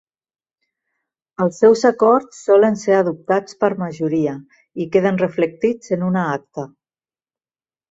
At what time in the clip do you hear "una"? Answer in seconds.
6.11-6.27